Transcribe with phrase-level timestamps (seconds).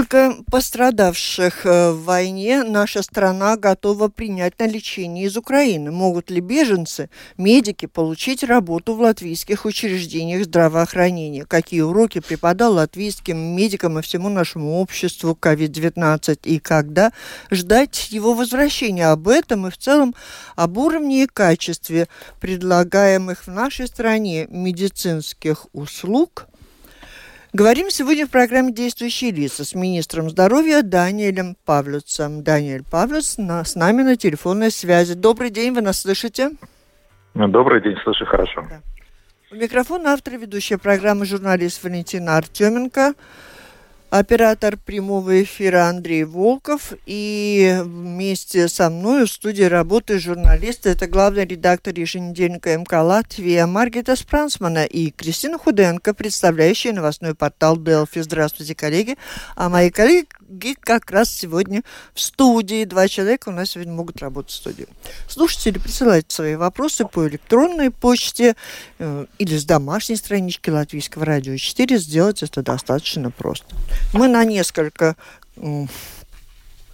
[0.00, 5.90] Сколько пострадавших э, в войне наша страна готова принять на лечение из Украины?
[5.90, 11.44] Могут ли беженцы, медики получить работу в латвийских учреждениях здравоохранения?
[11.44, 16.40] Какие уроки преподал латвийским медикам и всему нашему обществу COVID-19?
[16.44, 17.12] И когда
[17.50, 19.08] ждать его возвращения?
[19.08, 20.14] Об этом и в целом
[20.56, 22.08] об уровне и качестве
[22.40, 26.46] предлагаемых в нашей стране медицинских услуг–
[27.52, 32.44] Говорим сегодня в программе «Действующие лица» с министром здоровья Даниэлем Павлюцем.
[32.44, 35.14] Даниэль Павлюц на, с нами на телефонной связи.
[35.14, 36.52] Добрый день, вы нас слышите?
[37.34, 38.64] Ну, добрый день, слышу хорошо.
[38.70, 38.80] Да.
[39.50, 43.14] У микрофона автор ведущая программы журналист Валентина Артеменко
[44.10, 46.92] оператор прямого эфира Андрей Волков.
[47.06, 50.90] И вместе со мной в студии работают журналисты.
[50.90, 58.20] Это главный редактор еженедельника МК Латвия Маргита Спрансмана и Кристина Худенко, представляющая новостной портал Делфи.
[58.20, 59.16] Здравствуйте, коллеги.
[59.56, 60.26] А мои коллеги
[60.80, 61.82] как раз сегодня
[62.14, 62.84] в студии.
[62.84, 64.86] Два человека у нас сегодня могут работать в студии.
[65.28, 68.56] Слушатели, присылайте свои вопросы по электронной почте
[68.98, 71.98] э, или с домашней странички Латвийского радио 4.
[71.98, 73.74] Сделать это достаточно просто.
[74.12, 75.16] Мы на несколько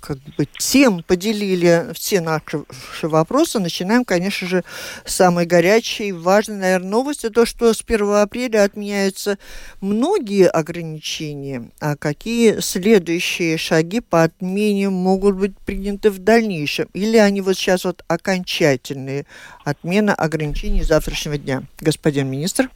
[0.00, 2.64] как бы тем поделили все наши
[3.02, 3.58] вопросы.
[3.58, 4.64] Начинаем, конечно же,
[5.04, 7.30] с самой горячей, важной, наверное, новости.
[7.30, 9.38] То, что с 1 апреля отменяются
[9.80, 11.70] многие ограничения.
[11.80, 16.88] А какие следующие шаги по отмене могут быть приняты в дальнейшем?
[16.92, 19.26] Или они вот сейчас вот окончательные?
[19.64, 21.62] Отмена ограничений завтрашнего дня.
[21.80, 22.70] Господин министр.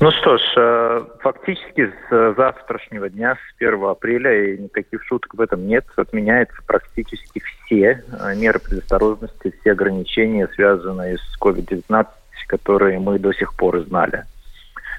[0.00, 5.40] Ну что ж, э, фактически с завтрашнего дня, с 1 апреля, и никаких шуток в
[5.40, 12.06] этом нет, отменяются практически все э, меры предосторожности, все ограничения, связанные с COVID-19,
[12.48, 14.24] которые мы до сих пор знали.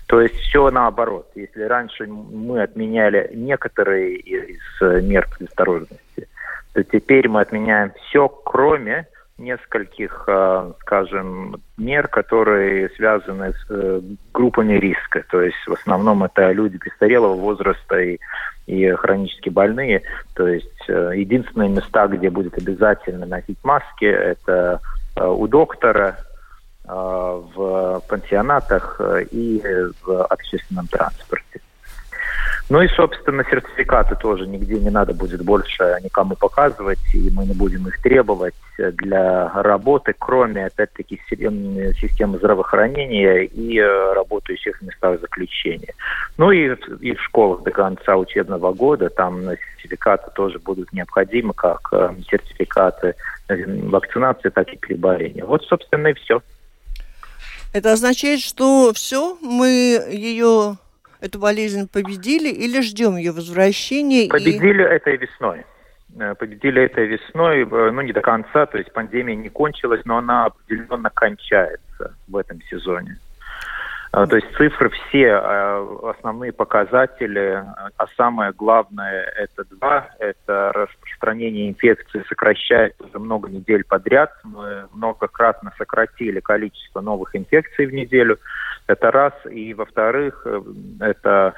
[0.08, 1.30] То есть все наоборот.
[1.36, 4.60] Если раньше мы отменяли некоторые из
[5.04, 6.28] мер предосторожности,
[6.74, 9.08] то теперь мы отменяем все, кроме
[9.38, 14.02] нескольких, э, скажем, мер, которые связаны с э,
[14.34, 15.24] группами риска.
[15.30, 18.18] То есть в основном это люди престарелого возраста и,
[18.66, 20.04] и хронически больные.
[20.36, 24.80] То есть э, единственные места, где будет обязательно носить маски, это
[25.18, 26.18] у доктора,
[26.88, 29.60] в пансионатах и
[30.04, 31.62] в общественном транспорте.
[32.68, 37.54] Ну и, собственно, сертификаты тоже нигде не надо будет больше никому показывать, и мы не
[37.54, 45.94] будем их требовать для работы, кроме, опять-таки, системы здравоохранения и э, работающих в местах заключения.
[46.38, 51.88] Ну и, и в школах до конца учебного года там сертификаты тоже будут необходимы, как
[51.92, 53.14] э, сертификаты
[53.48, 55.46] вакцинации, так и переболения.
[55.46, 56.42] Вот, собственно, и все.
[57.74, 59.68] Это означает, что все, мы
[60.10, 60.78] ее
[61.26, 64.30] эту болезнь победили или ждем ее возвращения?
[64.30, 64.86] Победили и...
[64.86, 65.66] этой весной.
[66.18, 70.18] Э, победили этой весной, э, ну не до конца, то есть пандемия не кончилась, но
[70.18, 73.18] она определенно кончается в этом сезоне.
[74.14, 75.36] Э, то есть цифры все,
[76.10, 77.62] основные показатели,
[77.98, 84.32] а самое главное это два, это распространение инфекции сокращается уже много недель подряд.
[84.46, 88.40] Мы многократно сократили количество новых инфекций в неделю.
[88.88, 89.34] Это раз.
[89.50, 90.62] И во-вторых, э,
[91.00, 91.54] это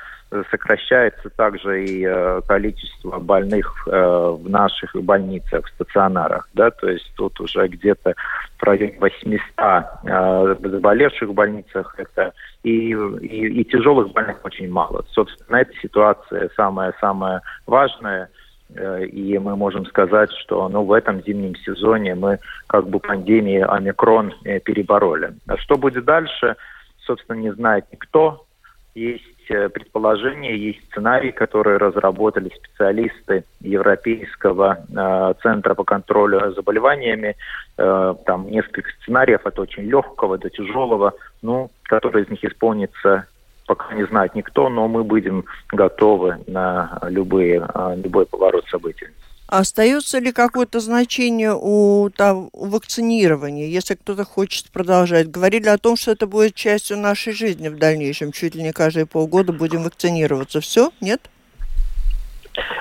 [0.52, 6.50] сокращается также и э, количество больных э, в наших больницах, в стационарах.
[6.54, 6.72] Да?
[6.72, 8.14] То есть тут уже где-то
[8.58, 11.96] в районе 800 заболевших в больницах.
[11.98, 12.34] Это
[12.64, 15.04] и, и, и тяжелых больных очень мало.
[15.12, 18.30] Собственно, эта ситуация самая-самая важная
[18.70, 22.38] и мы можем сказать, что ну, в этом зимнем сезоне мы
[22.68, 25.30] как бы пандемию омикрон перебороли.
[25.48, 26.58] А что будет дальше?
[27.08, 28.46] Собственно, не знает никто.
[28.94, 37.36] Есть э, предположения, есть сценарии, которые разработали специалисты Европейского э, центра по контролю заболеваниями.
[37.78, 43.28] Э, там несколько сценариев от очень легкого до тяжелого, ну, который из них исполнится
[43.68, 49.08] пока не знает никто, но мы будем готовы на любые, э, любой поворот событий.
[49.48, 55.32] Остается ли какое-то значение у, там, у вакцинирования, если кто-то хочет продолжать?
[55.32, 58.34] Говорили о том, что это будет частью нашей жизни в дальнейшем.
[58.34, 60.60] Чуть ли не каждые полгода будем вакцинироваться.
[60.60, 60.92] Все?
[61.00, 61.30] Нет?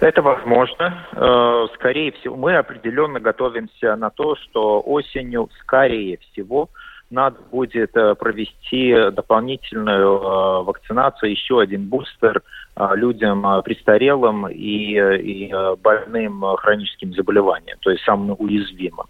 [0.01, 1.07] Это возможно.
[1.13, 6.69] Э, скорее всего, мы определенно готовимся на то, что осенью, скорее всего,
[7.11, 12.43] надо будет э, провести дополнительную э, вакцинацию, еще один бустер
[12.95, 15.51] людям престарелым и, и
[15.83, 19.07] больным хроническим заболеванием, то есть самым уязвимым,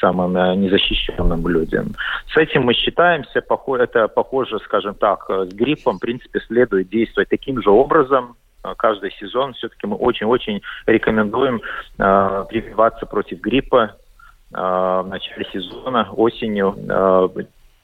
[0.00, 1.94] самым незащищенным людям.
[2.32, 7.62] С этим мы считаемся, это похоже, скажем так, с гриппом, в принципе, следует действовать таким
[7.62, 11.60] же образом, Э, каждый сезон все-таки мы очень-очень рекомендуем
[11.98, 13.84] э, прививаться против гриппа.
[13.84, 14.03] э,
[14.54, 17.28] в начале сезона, осенью, э,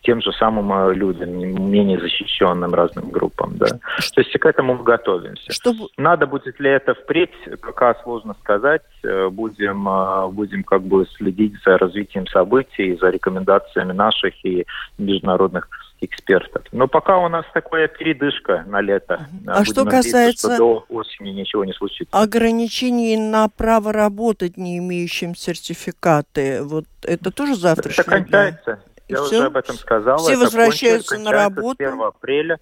[0.03, 3.57] тем же самым э, людям, менее защищенным разным группам.
[3.59, 3.67] Да.
[3.67, 5.53] То есть к этому мы готовимся.
[5.53, 5.89] Чтобы...
[5.97, 8.83] Надо будет ли это впредь, пока сложно сказать.
[9.03, 9.89] Э, будем,
[10.33, 14.65] будем как бы следить за развитием событий, за рекомендациями наших и
[14.99, 15.69] международных
[16.01, 16.65] экспертов.
[16.73, 19.27] Но пока у нас такая передышка на лето.
[19.47, 20.55] А Будем что касается...
[20.55, 22.17] Что до осени ничего не случится.
[22.17, 27.91] Ограничений на право работать, не имеющим сертификаты, вот это тоже завтра?
[27.91, 28.83] Это кончается.
[29.09, 29.37] Я все?
[29.39, 30.19] уже об этом сказал.
[30.19, 31.77] Все это возвращаются на работу?
[31.79, 32.59] 1 апреля.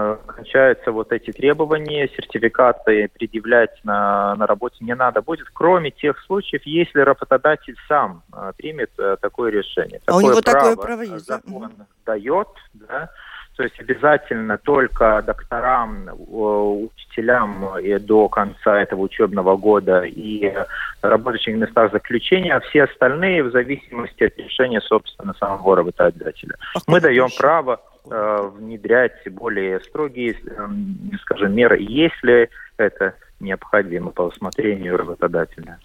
[0.00, 6.16] Э, кончаются вот эти требования, сертификаты предъявлять на, на работе не надо будет, кроме тех
[6.20, 10.00] случаев, если работодатель сам а, примет а, такое решение.
[10.06, 11.86] А такое у него право такое право есть, закон да?
[12.06, 13.10] дает, да,
[13.56, 20.54] то есть обязательно только докторам, учителям и до конца этого учебного года и
[21.02, 26.54] работающих в местах заключения, а все остальные в зависимости от решения, собственно, самого работодателя.
[26.76, 34.22] А Мы даем право Э, внедрять более строгие, эм, скажем, меры, если это необходимо по
[34.22, 35.78] усмотрению работодателя.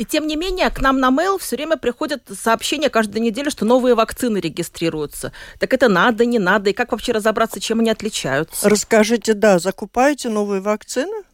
[0.00, 3.66] И тем не менее, к нам на mail все время приходят сообщения каждую неделю, что
[3.66, 5.30] новые вакцины регистрируются.
[5.58, 8.70] Так это надо, не надо, и как вообще разобраться, чем они отличаются?
[8.70, 11.24] Расскажите, да, закупаете новые вакцины?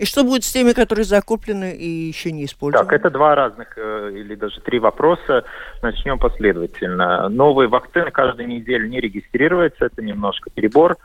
[0.00, 2.88] И что будет с теми, которые закуплены и еще не использованы?
[2.88, 5.44] Так, это два разных э, или даже три вопроса.
[5.82, 7.28] Начнем последовательно.
[7.28, 10.96] Новые вакцины каждую неделю не регистрируются, это немножко перебор.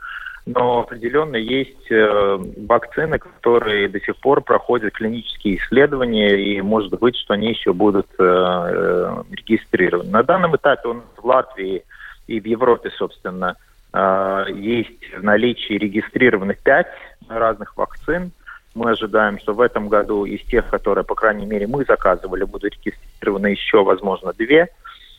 [0.46, 7.16] Но определенно есть э, вакцины, которые до сих пор проходят клинические исследования, и может быть,
[7.16, 10.08] что они еще будут э, регистрированы.
[10.08, 11.82] На данном этапе нас в Латвии
[12.28, 13.56] и в Европе, собственно,
[14.48, 16.88] есть в наличии регистрированы пять
[17.28, 18.30] разных вакцин–
[18.76, 22.74] мы ожидаем, что в этом году из тех, которые, по крайней мере, мы заказывали, будут
[22.74, 24.68] регистрированы еще, возможно, две.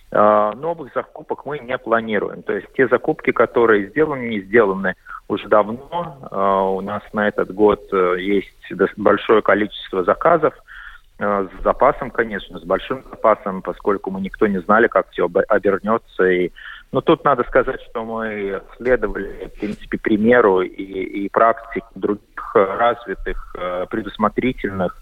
[0.09, 2.43] А, новых закупок мы не планируем.
[2.43, 4.95] То есть те закупки, которые сделаны, не сделаны
[5.27, 6.17] уже давно.
[6.31, 10.53] А, у нас на этот год э, есть большое количество заказов
[11.19, 16.23] э, с запасом, конечно, с большим запасом, поскольку мы никто не знали, как все обернется.
[16.23, 16.51] И,
[16.93, 20.83] но тут надо сказать, что мы следовали, в принципе, примеру и,
[21.25, 24.95] и практике других развитых, э, предусмотрительных,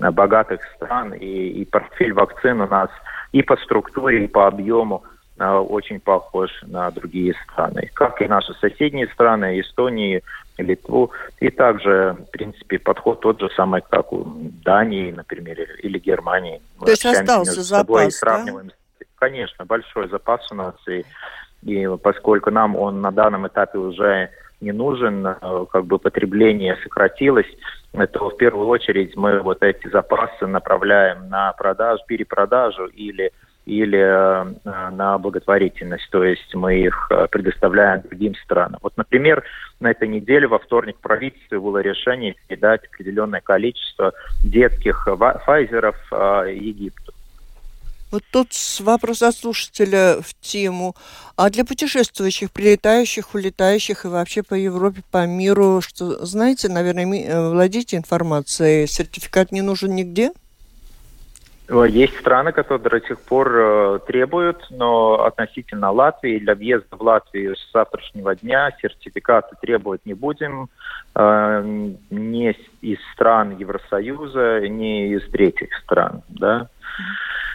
[0.00, 2.90] э, богатых стран, и, и портфель вакцин у нас
[3.32, 5.04] и по структуре, и по объему
[5.38, 10.22] э, очень похож на другие страны, как и наши соседние страны, Эстонии,
[10.58, 11.10] Литву,
[11.40, 14.24] и также, в принципе, подход тот же самый, как у
[14.64, 16.60] Дании, например, или Германии.
[16.78, 18.68] То есть остался запас, и сравниваем.
[18.68, 18.74] Да?
[19.16, 21.04] Конечно, большой запас у нас, и,
[21.62, 24.30] и поскольку нам он на данном этапе уже
[24.62, 27.50] не нужен, э, как бы потребление сократилось,
[28.12, 33.32] то в первую очередь мы вот эти запасы направляем на продажу, перепродажу или
[33.64, 34.44] или э,
[34.90, 38.80] на благотворительность, то есть мы их э, предоставляем другим странам.
[38.82, 39.44] Вот, например,
[39.78, 45.06] на этой неделе во вторник правительству было решение передать определенное количество детских
[45.44, 47.12] файзеров Египту.
[48.12, 48.48] Вот тут
[48.80, 50.94] вопрос от слушателя в тему.
[51.34, 57.48] А для путешествующих, прилетающих, улетающих и вообще по Европе, по миру, что, знаете, наверное, э,
[57.48, 60.32] владеете информацией, сертификат не нужен нигде?
[61.68, 67.02] Э, есть страны, которые до сих пор э, требуют, но относительно Латвии, для въезда в
[67.02, 70.68] Латвию с завтрашнего дня сертификаты требовать не будем
[71.14, 76.22] ни из стран Евросоюза, ни из третьих стран.
[76.28, 76.68] Да?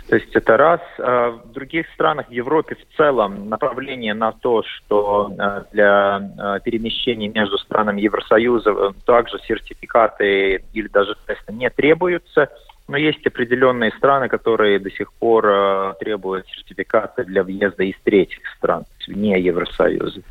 [0.10, 0.80] То есть это раз.
[1.00, 6.60] А в других странах в Европе в целом направление на то, что э, для э,
[6.64, 12.50] перемещений между странами Евросоюза э, также сертификаты или даже тесты не требуются.
[12.88, 18.86] Но есть определенные страны, которые до сих пор требуют сертификаты для въезда из третьих стран,
[19.06, 20.22] вне Евросоюза.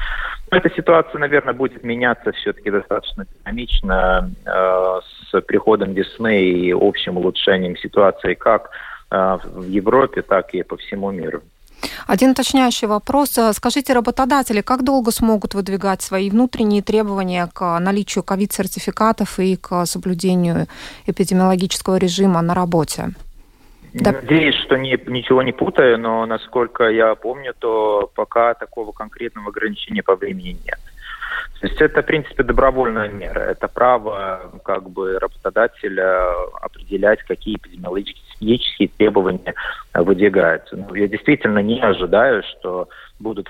[0.50, 7.76] Но эта ситуация, наверное, будет меняться все-таки достаточно динамично с приходом весны и общим улучшением
[7.76, 8.70] ситуации как
[9.10, 11.42] в Европе, так и по всему миру.
[12.06, 13.38] Один уточняющий вопрос.
[13.52, 20.66] Скажите, работодатели как долго смогут выдвигать свои внутренние требования к наличию ковид-сертификатов и к соблюдению
[21.06, 23.10] эпидемиологического режима на работе?
[23.92, 24.12] Да.
[24.12, 30.02] Надеюсь, что не, ничего не путаю, но насколько я помню, то пока такого конкретного ограничения
[30.02, 30.78] по времени нет.
[31.60, 33.40] То есть это, в принципе, добровольная мера.
[33.40, 38.25] Это право как бы работодателя определять, какие эпидемиологические
[38.98, 39.54] требования
[39.94, 40.76] выдвигаются.
[40.76, 42.88] Ну, я действительно не ожидаю, что
[43.18, 43.48] будут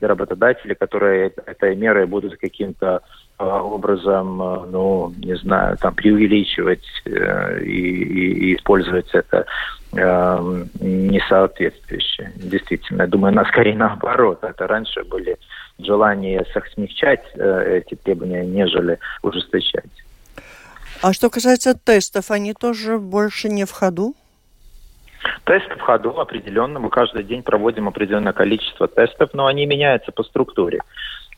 [0.00, 3.02] работодатели, которые этой мерой будут каким-то
[3.38, 9.44] а, образом, а, ну, не знаю, там преувеличивать э, и, и, и использовать это
[9.92, 12.32] э, несоответствующе.
[12.36, 14.42] Действительно, я думаю, на скорее наоборот.
[14.42, 15.36] Это раньше были
[15.78, 19.90] желания смягчать э, эти требования, нежели ужесточать.
[21.02, 24.14] А что касается тестов, они тоже больше не в ходу?
[25.44, 26.78] Тесты в ходу определенно.
[26.78, 30.80] Мы каждый день проводим определенное количество тестов, но они меняются по структуре.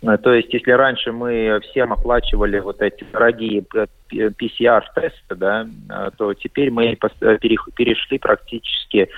[0.02, 3.64] Э, то есть, если раньше мы всем оплачивали вот эти дорогие
[4.10, 9.08] PCR-тесты, да, э, то теперь мы перешли практически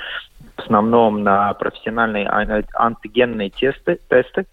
[0.56, 4.44] в основном на профессиональные антигенные тесты, тесты, э,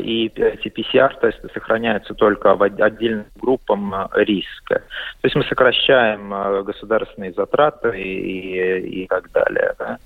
[0.00, 4.76] и эти PCR-тесты сохраняются только в отдельным группам риска.
[5.20, 9.74] То есть мы сокращаем государственные затраты и, и так далее.
[9.78, 9.98] Да.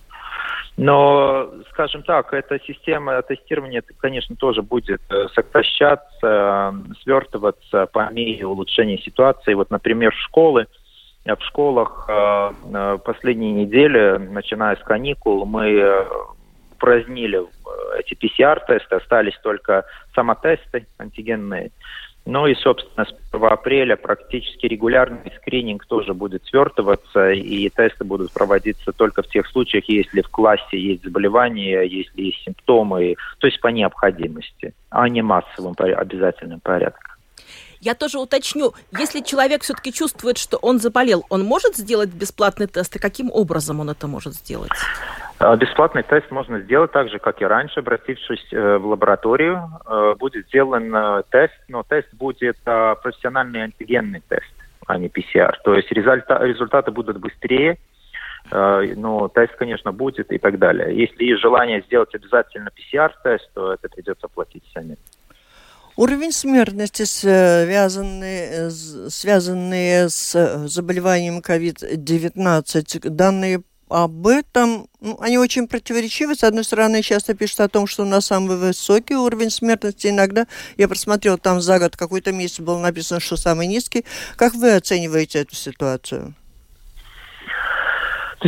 [0.77, 8.99] Но, скажем так, эта система тестирования, конечно, тоже будет э, сокращаться, свертываться по мере улучшения
[8.99, 9.53] ситуации.
[9.53, 10.67] Вот, например, школы,
[11.27, 16.07] в школах э, последние недели, начиная с каникул, мы
[16.83, 17.41] упразднили
[17.99, 19.85] эти PCR-тесты, остались только
[20.15, 21.71] самотесты антигенные.
[22.25, 28.33] Ну и, собственно, с 1 апреля практически регулярный скрининг тоже будет свертываться, и тесты будут
[28.33, 33.61] проводиться только в тех случаях, если в классе есть заболевания, если есть симптомы, то есть
[33.61, 37.13] по необходимости, а не массовым обязательным порядком.
[37.81, 42.95] Я тоже уточню, если человек все-таки чувствует, что он заболел, он может сделать бесплатный тест,
[42.95, 44.71] и каким образом он это может сделать?
[45.45, 49.61] А, бесплатный тест можно сделать так же, как и раньше, обратившись э, в лабораторию.
[49.85, 54.55] Э, будет сделан э, тест, но тест будет профессиональный антигенный тест,
[54.87, 55.55] а не PCR.
[55.65, 57.79] То есть результаты будут быстрее,
[58.51, 60.97] но тест, конечно, будет и так далее.
[60.97, 64.97] Если есть желание сделать обязательно PCR-тест, то это придется платить самим.
[65.97, 68.71] Уровень смертности, связанный,
[69.11, 76.35] связанные с заболеванием COVID-19, данные об этом, ну, они очень противоречивы.
[76.35, 80.09] С одной стороны, часто пишут о том, что у нас самый высокий уровень смертности.
[80.09, 80.47] Иногда
[80.77, 84.05] я просмотрел, там за год какой-то месяц было написано, что самый низкий.
[84.37, 86.35] Как вы оцениваете эту ситуацию?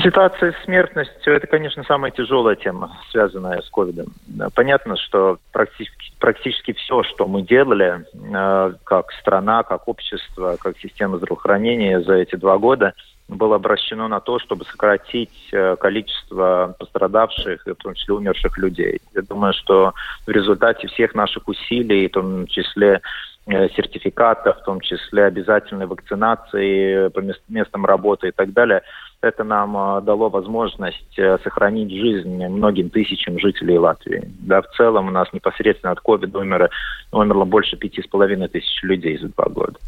[0.02, 4.12] Ситуация с смертностью– это, конечно, самая тяжелая тема, связанная с ковидом.
[4.54, 11.18] Понятно, что практически, практически все, что мы делали, э, как страна, как общество, как система
[11.18, 12.94] здравоохранения за эти два года,
[13.28, 19.00] было обращено на то, чтобы сократить э, количество пострадавших и в том числе умерших людей.
[19.14, 19.95] Я думаю, что
[20.26, 23.00] в результате всех наших усилий, в том числе
[23.47, 28.83] э, сертификатов, в том числе обязательной вакцинации по местам работы и так далее,
[29.23, 34.23] это нам э, дало возможность сохранить жизнь многим тысячам жителей Латвии.
[34.40, 36.69] Да, в целом у нас непосредственно от COVID умерло,
[37.11, 39.78] умерло больше пяти с половиной тысяч людей за два года.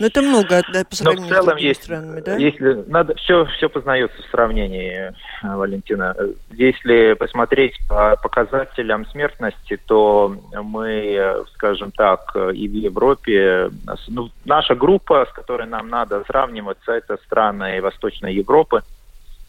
[0.00, 2.36] Но это много да, по сравнению Но в целом с есть, странами, да?
[2.36, 6.16] Если надо, все, все познается в сравнении, э, Валентина.
[6.52, 13.70] Если посмотреть по показателям смертности, то мы, скажем так, и в Европе,
[14.08, 18.82] ну, наша группа, с которой нам надо сравниваться, это страны Восточной Европы.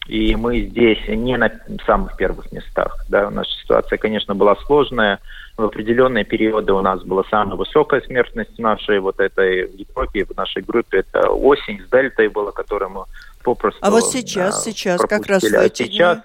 [0.06, 1.50] И мы здесь не на
[1.86, 2.96] самых первых местах.
[3.08, 3.30] Да.
[3.30, 5.20] Наша ситуация, конечно, была сложная.
[5.56, 10.36] В определенные периоды у нас была самая высокая смертность в нашей вот этой Европе, в
[10.36, 10.98] нашей группе.
[10.98, 13.04] Это осень с дельтой была, которую мы
[13.44, 15.18] попросту А вот сейчас, да, сейчас, пропустили.
[15.18, 16.18] как раз в а эти а сейчас,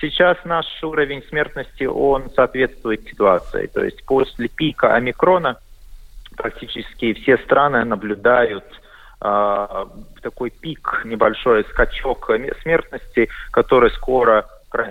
[0.00, 3.66] сейчас наш уровень смертности, он соответствует ситуации.
[3.66, 5.58] То есть после пика омикрона
[6.36, 8.64] практически все страны наблюдают
[9.24, 12.30] такой пик, небольшой скачок
[12.62, 14.46] смертности, который скоро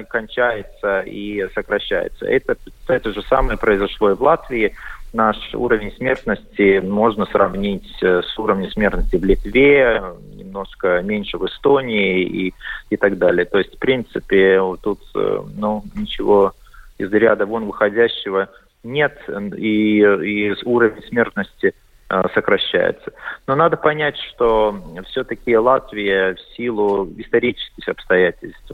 [0.10, 2.26] кончается и сокращается.
[2.26, 2.56] Это,
[2.88, 4.76] это же самое произошло и в Латвии.
[5.12, 10.02] Наш уровень смертности можно сравнить с уровнем смертности в Литве,
[10.34, 12.54] немножко меньше в Эстонии и,
[12.90, 13.46] и так далее.
[13.46, 16.54] То есть, в принципе, тут э, ну, ничего
[16.98, 18.50] из ряда вон выходящего
[18.84, 19.18] нет,
[19.58, 21.74] и, и уровень смертности
[22.10, 23.14] Э, сокращается.
[23.48, 24.76] Но надо понять, что
[25.08, 28.74] все-таки Латвия в силу исторических обстоятельств,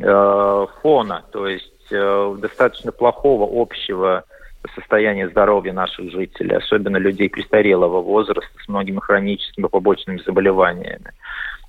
[0.00, 4.22] э, фона, то есть достаточно плохого общего
[4.76, 11.10] состояния здоровья наших жителей, особенно людей престарелого возраста с многими хроническими побочными заболеваниями.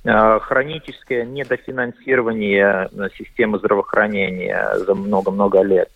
[0.03, 5.89] Хроническое недофинансирование системы здравоохранения за много-много лет.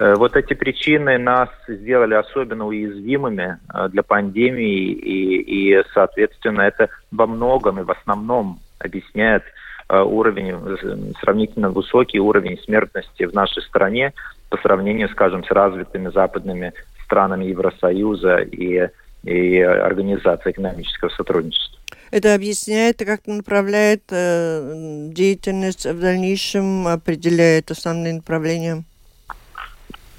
[0.00, 3.58] Вот эти причины нас сделали особенно уязвимыми
[3.90, 9.42] для пандемии, и, и соответственно, это во многом и в основном объясняет
[9.90, 14.14] уровень, сравнительно высокий уровень смертности в нашей стране,
[14.48, 16.72] по сравнению, скажем, с развитыми западными
[17.04, 18.88] странами Евросоюза и,
[19.24, 21.78] и Организацией экономического сотрудничества.
[22.10, 28.84] Это объясняет как-то направляет э, деятельность в дальнейшем, определяет основные направления?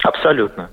[0.03, 0.69] Абсолютно.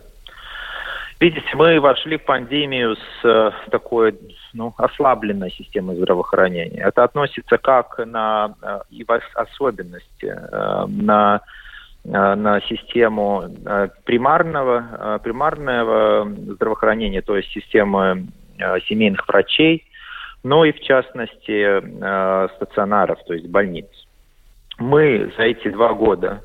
[1.20, 4.16] Видите, мы вошли в пандемию с э, такой
[4.54, 6.80] ну, ослабленной системой здравоохранения.
[6.80, 11.40] Это относится как на э, и в особенности э, на
[12.10, 18.28] Э, на систему э, примарного, э, примарного здравоохранения, то есть системы
[18.88, 19.84] семейных врачей,
[20.42, 21.78] но и в частности
[22.56, 23.86] стационаров, то есть больниц.
[24.78, 26.42] Мы за эти два года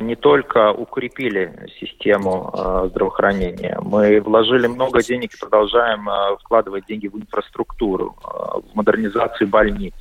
[0.00, 2.52] не только укрепили систему
[2.90, 6.08] здравоохранения, мы вложили много денег и продолжаем
[6.40, 9.94] вкладывать деньги в инфраструктуру, в модернизацию больниц.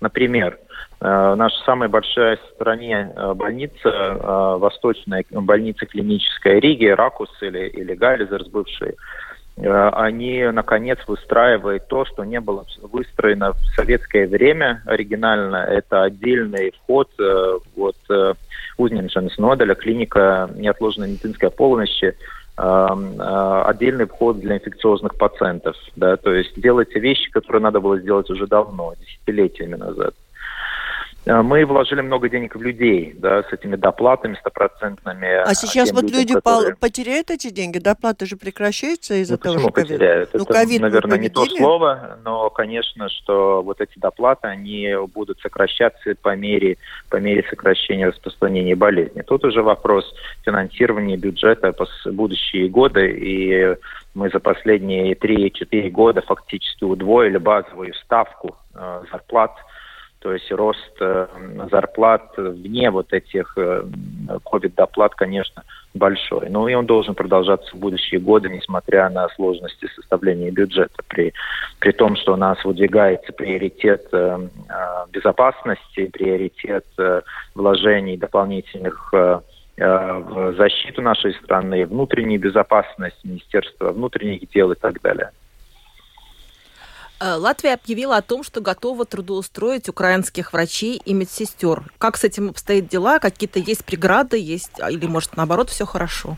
[0.00, 0.56] Например,
[1.00, 8.94] наша самая большая в стране больница, восточная больница клиническая Риги, Ракус или, или Гайлизерс бывшие,
[9.60, 15.56] они, наконец, выстраивают то, что не было выстроено в советское время оригинально.
[15.56, 17.08] Это отдельный вход
[17.76, 17.96] вот,
[18.76, 22.14] Узненшенс Ноделя, клиника неотложной медицинской помощи,
[22.56, 25.76] отдельный вход для инфекциозных пациентов.
[25.96, 30.14] Да, то есть делаются вещи, которые надо было сделать уже давно, десятилетиями назад.
[31.28, 35.42] Э, мы вложили много денег в людей, да, с этими доплатами стопроцентными.
[35.42, 36.76] А сейчас вот людям, люди которые...
[36.76, 37.78] потеряют эти деньги?
[37.78, 40.30] Доплаты же прекращаются из-за ну, того, что потеряют?
[40.32, 46.14] Ну, Это, наверное, не то слово, но, конечно, что вот эти доплаты, они будут сокращаться
[46.22, 46.78] по мере,
[47.10, 49.20] по мере сокращения распространения болезни.
[49.20, 50.10] Тут уже вопрос
[50.44, 53.76] финансирования бюджета по будущие годы, и
[54.14, 59.52] мы за последние 3-4 года фактически удвоили базовую ставку э, зарплат
[60.20, 61.26] то есть рост э,
[61.70, 65.62] зарплат вне вот этих COVID-доплат, э, конечно,
[65.94, 66.50] большой.
[66.50, 71.02] Но и он должен продолжаться в будущие годы, несмотря на сложности составления бюджета.
[71.06, 71.32] При,
[71.78, 74.38] при том, что у нас выдвигается приоритет э,
[75.12, 76.86] безопасности, приоритет
[77.54, 85.30] вложений дополнительных в защиту нашей страны, внутреннюю безопасность, Министерство внутренних дел и так далее.
[87.20, 91.82] Э, Латвия объявила о том, что готова трудоустроить украинских врачей и медсестер.
[91.98, 93.18] Как с этим обстоят дела?
[93.18, 96.36] Какие-то есть преграды, есть или, может, наоборот, все хорошо?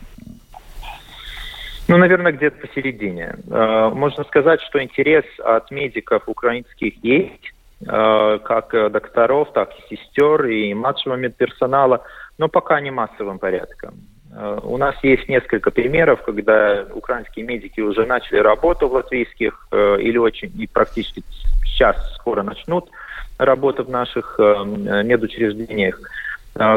[1.87, 3.35] Ну, наверное, где-то посередине.
[3.49, 10.45] Э, можно сказать, что интерес от медиков украинских есть, э, как докторов, так и сестер
[10.45, 12.03] и младшего медперсонала,
[12.37, 13.95] но пока не массовым порядком.
[14.33, 19.97] Э, у нас есть несколько примеров, когда украинские медики уже начали работу в латвийских э,
[19.99, 21.23] или очень и практически
[21.65, 22.89] сейчас скоро начнут
[23.37, 25.99] работу в наших э, медучреждениях.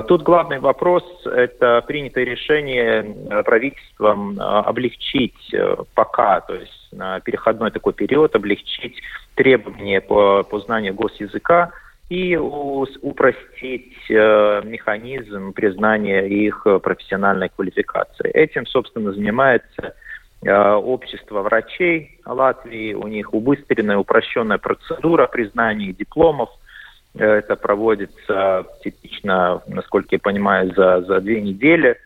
[0.06, 5.52] Тут главный вопрос– это принятое решение правительством облегчить
[5.96, 9.02] пока, то есть на переходной такой период, облегчить
[9.34, 11.72] требования по, по знанию госязыка–
[12.08, 18.30] и упростить э, механизм признания их профессиональной квалификации.
[18.30, 19.94] Этим, собственно, занимается
[20.42, 22.92] э, общество врачей Латвии.
[22.92, 26.50] У них убыстренная, упрощенная процедура признания дипломов.
[27.14, 31.96] Это проводится типично, насколько я понимаю, за, за две недели.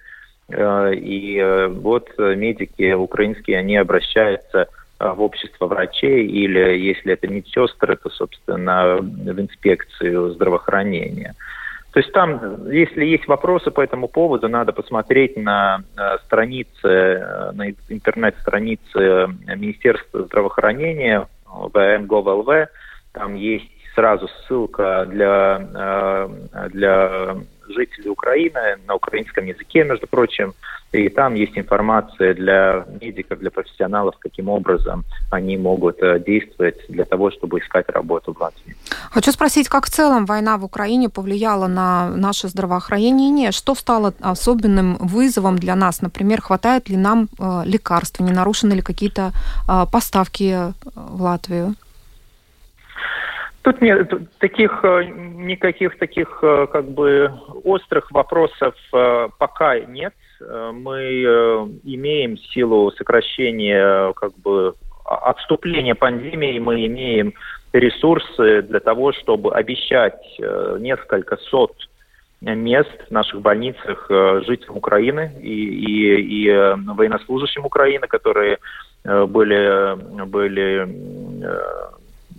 [0.48, 7.96] Э, и вот медики украинские, они обращаются Э, в общество врачей или, если это медсестры,
[7.96, 11.34] то, собственно, в инспекцию здравоохранения.
[11.92, 17.52] То есть там, если есть вопросы по этому поводу, надо посмотреть на э, страницы, э,
[17.52, 22.68] на интернет-страницы Министерства здравоохранения ВМГОВЛВ.
[23.12, 26.28] Там есть сразу ссылка для,
[26.72, 27.36] для
[27.68, 30.54] жителей Украины на украинском языке, между прочим,
[30.92, 37.04] и там есть информация для медиков, для профессионалов, каким образом они могут э, действовать для
[37.04, 38.74] того, чтобы искать работу в Латвии.
[39.10, 43.52] Хочу спросить, как в целом война в Украине повлияла на наше здравоохранение?
[43.52, 46.00] Что стало особенным вызовом для нас?
[46.02, 48.20] Например, хватает ли нам э, лекарств?
[48.20, 49.32] Не нарушены ли какие-то
[49.68, 51.74] э, поставки в Латвию?
[53.68, 57.30] Тут нет таких никаких таких как бы
[57.64, 60.14] острых вопросов пока нет.
[60.40, 61.22] Мы
[61.84, 64.72] имеем силу сокращения как бы
[65.04, 67.34] отступления пандемии, мы имеем
[67.74, 70.18] ресурсы для того, чтобы обещать
[70.78, 71.72] несколько сот
[72.40, 78.58] мест в наших больницах э, жителям Украины и, и, и э, военнослужащим Украины, которые
[79.04, 80.86] э, были, были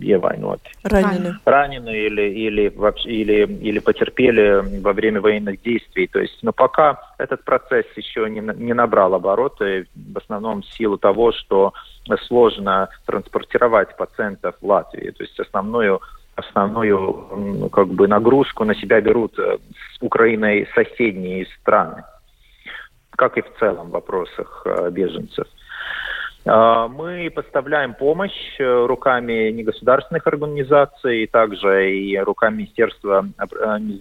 [0.00, 0.70] ievainoti.
[0.82, 1.38] Ранены.
[1.44, 6.06] Ранены или, или, вообще, или, или потерпели во время военных действий.
[6.06, 10.98] То есть, но пока этот процесс еще не, не набрал обороты, в основном в силу
[10.98, 11.72] того, что
[12.26, 15.10] сложно транспортировать пациентов в Латвии.
[15.10, 16.00] То есть основную
[16.36, 19.58] основную как бы нагрузку на себя берут э,
[19.94, 22.04] с Украиной соседние страны,
[23.10, 25.46] как и в целом в вопросах э, беженцев.
[26.46, 33.26] А, мы поставляем помощь э, руками негосударственных организаций, также и руками Министерства,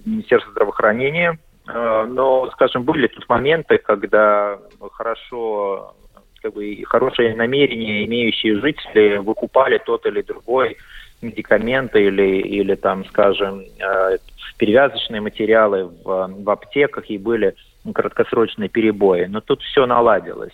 [0.05, 1.37] Министерства здравоохранения.
[1.67, 4.57] А, но, скажем, были тут моменты, когда
[4.91, 5.95] хорошо
[6.41, 10.77] как бы, хорошие намерения имеющие жители выкупали тот или другой
[11.21, 14.17] медикаменты или, или там, скажем, э,
[14.57, 17.55] перевязочные материалы в, в аптеках и были
[17.93, 19.25] краткосрочные перебои.
[19.25, 20.53] Но тут все наладилось.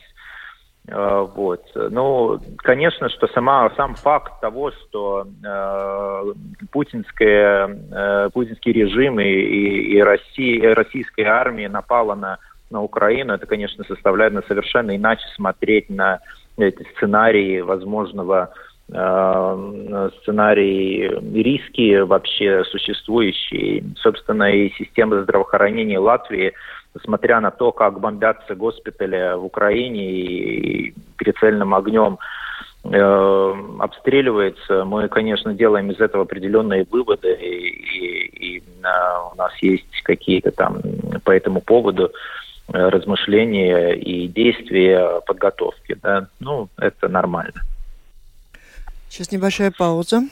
[0.88, 1.64] Э, вот.
[1.74, 6.34] Ну, конечно, что сама, сам факт того, что э,
[6.72, 12.38] путинская, э, путинский режим и, и, и Россия, российская армия напала на,
[12.70, 16.20] на Украину, это, конечно, составляет на совершенно иначе смотреть на
[16.58, 18.54] эти сценарии возможного
[18.94, 21.10] Э, сценарии,
[21.42, 23.84] риски вообще существующие.
[23.98, 26.54] Собственно, и система здравоохранения Латвии,
[26.96, 32.18] несмотря на то, как бомбятся госпитали в Украине и прицельным огнем
[32.84, 38.64] э, обстреливается, мы, конечно, делаем из этого определенные выводы, и, и, и
[39.34, 40.82] у нас есть какие-то там
[41.24, 42.12] по этому поводу
[42.74, 45.98] э, размышления и действия подготовки.
[46.02, 46.28] Да?
[46.40, 47.62] Ну, это нормально.
[49.10, 50.24] Сейчас небольшая пауза.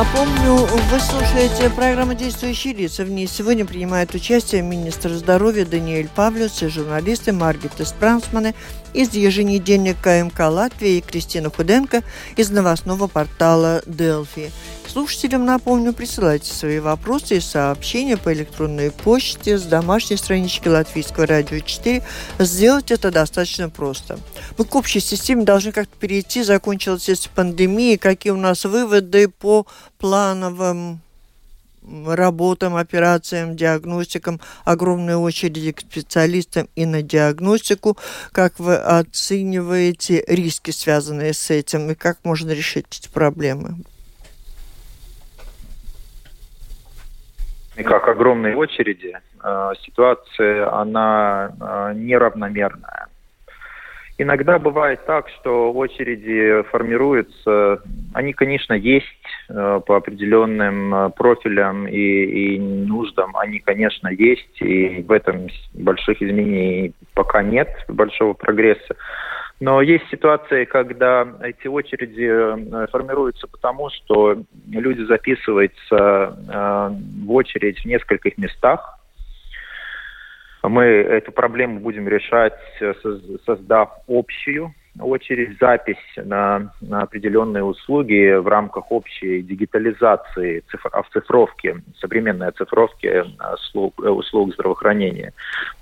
[0.00, 3.04] Напомню, вы слушаете программу «Действующие лица».
[3.04, 8.54] В ней сегодня принимают участие министр здоровья Даниэль Павлюс и журналисты Маргита Спрансманы
[8.94, 12.02] из еженедельника МК Латвии и Кристина Худенко
[12.36, 14.50] из новостного портала «Делфи».
[14.92, 21.60] Слушателям напомню, присылайте свои вопросы и сообщения по электронной почте с домашней странички Латвийского радио
[21.60, 22.02] 4.
[22.40, 24.18] Сделать это достаточно просто.
[24.58, 26.42] Мы к общей системе должны как-то перейти.
[26.42, 27.98] Закончилась пандемия.
[27.98, 29.64] Какие у нас выводы по
[29.98, 30.98] плановым
[32.04, 37.96] работам, операциям, диагностикам, огромные очереди к специалистам и на диагностику.
[38.32, 43.76] Как вы оцениваете риски, связанные с этим, и как можно решить эти проблемы?
[47.82, 53.08] Как огромные очереди, э, ситуация, она э, неравномерная.
[54.18, 57.80] Иногда бывает так, что очереди формируются,
[58.12, 59.06] они, конечно, есть
[59.48, 66.92] э, по определенным профилям и, и нуждам, они, конечно, есть, и в этом больших изменений
[67.14, 68.94] пока нет, большого прогресса.
[69.60, 75.76] Но есть ситуации, когда эти очереди э, формируются потому, что люди записываются
[76.48, 78.98] э, в очередь в нескольких местах.
[80.62, 82.94] Мы эту проблему будем решать, э,
[83.44, 92.48] создав общую очередь запись на, на определенные услуги в рамках общей дигитализации, цифр, оцифровки, современной
[92.48, 95.32] оцифровки э, услуг, э, услуг здравоохранения.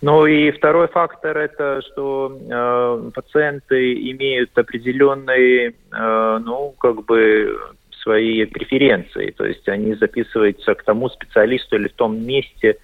[0.00, 7.56] Ну и второй фактор это, что э, пациенты имеют определенные, э, ну, как бы
[8.02, 12.78] свои преференции, то есть они записываются к тому специалисту или в том месте,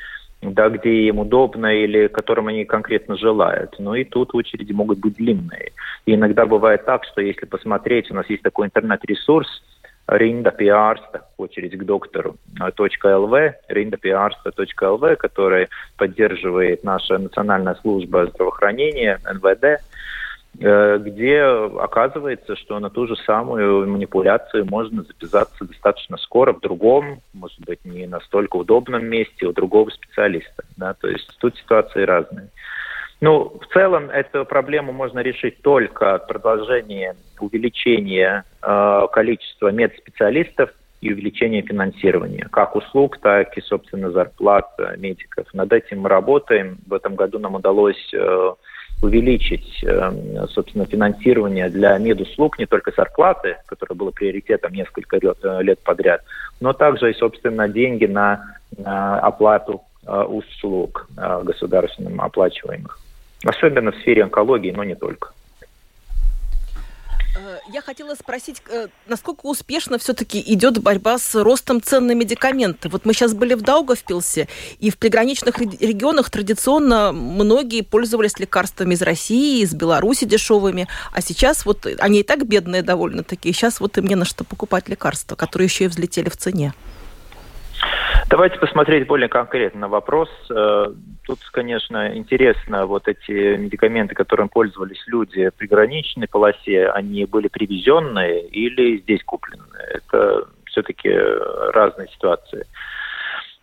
[0.52, 3.76] да, где им удобно или которым они конкретно желают.
[3.78, 5.72] Но и тут очереди могут быть длинные.
[6.06, 9.48] И иногда бывает так, что если посмотреть, у нас есть такой интернет-ресурс
[10.06, 10.54] Ринда
[11.38, 19.93] очередь к доктору, .lv, rindapiarsta.lv, который поддерживает наша национальная служба здравоохранения, НВД, Э,
[20.56, 27.60] где оказывается, что на ту же самую манипуляцию можно записаться достаточно скоро в другом, может
[27.60, 30.64] быть, не настолько удобном месте у другого специалиста.
[30.76, 30.94] Да?
[30.94, 32.48] То есть тут ситуации разные.
[33.20, 41.62] Ну, в целом эту проблему можно решить только продолжение увеличения э, количества медспециалистов и увеличение
[41.62, 45.46] финансирования, как услуг, так и, собственно, зарплат медиков.
[45.52, 46.78] Над этим мы работаем.
[46.86, 48.12] В этом году нам удалось
[49.04, 49.84] увеличить,
[50.50, 55.18] собственно, финансирование для медуслуг, не только зарплаты, которое было приоритетом несколько
[55.62, 56.22] лет подряд,
[56.60, 61.08] но также и, собственно, деньги на, оплату услуг
[61.42, 62.98] государственным оплачиваемых.
[63.44, 65.32] Особенно в сфере онкологии, но не только.
[67.36, 72.88] Э, я хотела спросить, э, насколько успешно все-таки идет борьба с ростом цен на медикаменты?
[72.88, 79.02] Вот мы сейчас были в Даугавпилсе, и в приграничных регионах традиционно многие пользовались лекарствами из
[79.02, 83.98] России, из Беларуси дешевыми, а сейчас вот они и так бедные довольно такие, сейчас вот
[83.98, 86.72] им не на что покупать лекарства, которые еще и взлетели в цене.
[88.28, 90.28] Давайте посмотреть более конкретно на вопрос.
[90.50, 90.86] Э,
[91.26, 98.46] тут, конечно, интересно, вот эти медикаменты, которым пользовались люди в приграничной полосе, они были привезенные
[98.48, 99.86] или здесь купленные?
[99.94, 101.10] Это все-таки
[101.72, 102.66] разные ситуации.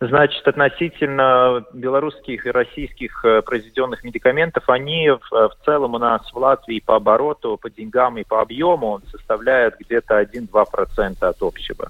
[0.00, 6.36] Значит, относительно белорусских и российских э, произведенных медикаментов, они в, в целом у нас в
[6.36, 11.88] Латвии по обороту, по деньгам и по объему составляют где-то 1-2% от общего.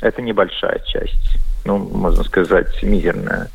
[0.00, 3.48] Это небольшая часть, ну, можно сказать, мизерная.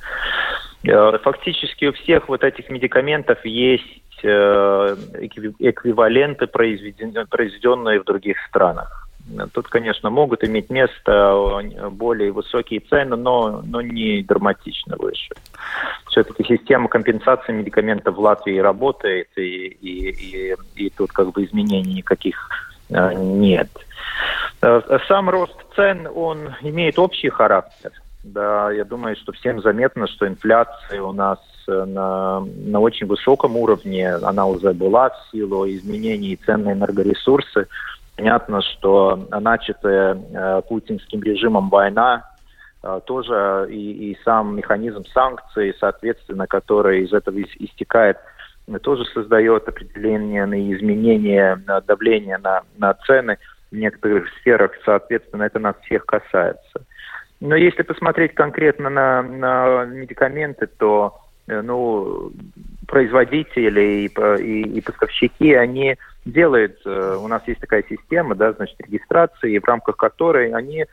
[0.84, 4.95] Э, фактически у всех вот этих медикаментов есть э,
[5.60, 9.08] эквиваленты, произведенные в других странах.
[9.54, 15.36] Тут, конечно, могут иметь место более высокие цены, но, но не драматично выше.
[16.08, 21.93] Все-таки система компенсации медикаментов в Латвии работает, и, и, и, и тут как бы изменений
[21.95, 22.50] никаких
[22.89, 23.69] нет.
[25.08, 27.91] Сам рост цен, он имеет общий характер.
[28.23, 33.56] Да, я думаю, что всем заметно, что инфляция у нас э, на, на очень высоком
[33.56, 37.67] уровне, она уже была в силу изменений цен на энергоресурсы.
[38.17, 42.30] Понятно, что начатая э, путинским режимом война
[42.84, 48.17] э, тоже и, и сам механизм санкций, соответственно, который из этого истекает,
[48.77, 53.38] тоже создает определенные изменения давления на, на цены
[53.71, 56.86] в некоторых сферах, соответственно, это нас всех касается.
[57.39, 62.32] Но если посмотреть конкретно на, на медикаменты, то э, ну,
[62.88, 68.79] производители и, и, и поставщики, они делают, э, у нас есть такая система, да, значит,
[68.82, 70.86] регистрации, в рамках которой они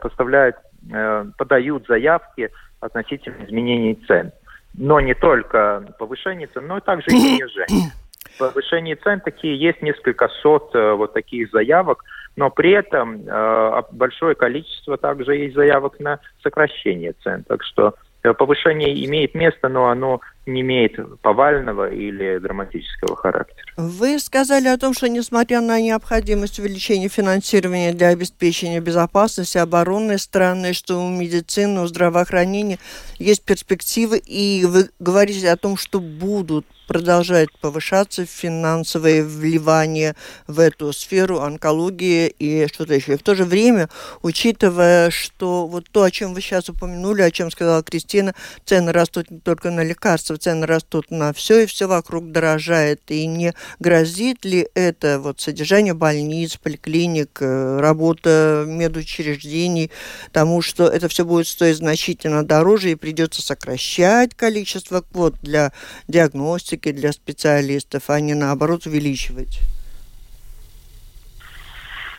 [0.00, 0.56] поставляют
[0.90, 4.32] э, подают заявки относительно изменений цен.
[4.74, 7.92] Но не только повышение цен, но и также и снижение.
[8.38, 12.02] Повышение цен такие есть несколько сот вот таких заявок,
[12.36, 17.44] но при этом э, большое количество также есть заявок на сокращение цен.
[17.46, 23.64] Так что э, повышение имеет место, но оно не имеет повального или драматического характера.
[23.76, 30.72] Вы сказали о том, что несмотря на необходимость увеличения финансирования для обеспечения безопасности обороны страны,
[30.72, 32.78] что у медицины, у здравоохранения
[33.18, 40.14] есть перспективы, и вы говорите о том, что будут продолжает повышаться финансовые вливания
[40.46, 43.14] в эту сферу, онкологии и что-то еще.
[43.14, 43.88] И в то же время,
[44.20, 48.34] учитывая, что вот то, о чем вы сейчас упомянули, о чем сказала Кристина,
[48.66, 53.00] цены растут не только на лекарства, цены растут на все, и все вокруг дорожает.
[53.08, 59.90] И не грозит ли это вот содержание больниц, поликлиник, э, работа медучреждений
[60.32, 65.72] тому, что это все будет стоить значительно дороже и придется сокращать количество квот для
[66.06, 69.60] диагностики, риски для специалистов, а не наоборот увеличивать?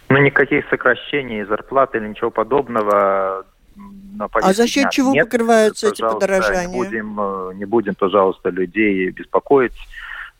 [0.09, 3.45] Ну, никаких сокращений зарплаты или ничего подобного
[4.15, 5.25] на А за счет чего нет.
[5.25, 6.67] покрываются эти подорожания?
[6.67, 9.73] Не будем, э, не будем, пожалуйста, людей беспокоить.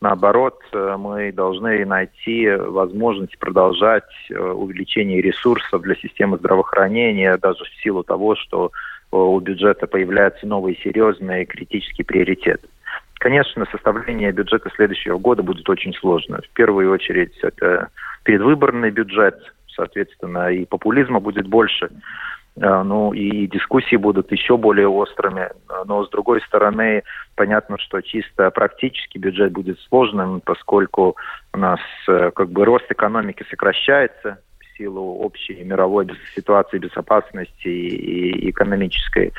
[0.00, 7.82] Наоборот, э, мы должны найти возможность продолжать э, увеличение ресурсов для системы здравоохранения, даже в
[7.82, 8.70] силу того, что
[9.10, 12.68] у бюджета появляются новые серьезные критические приоритеты.
[13.24, 16.42] Конечно, составление бюджета следующего года будет очень сложно.
[16.42, 17.88] В первую очередь это
[18.22, 19.40] предвыборный бюджет,
[19.74, 21.88] соответственно, и популизма будет больше.
[22.60, 25.48] Э, ну и дискуссии будут еще более острыми.
[25.86, 27.02] Но с другой стороны,
[27.34, 31.16] понятно, что чисто практически бюджет будет сложным, поскольку
[31.54, 34.38] у нас э, как бы рост экономики сокращается,
[34.76, 39.32] силу общей мировой ситуации безопасности и экономической.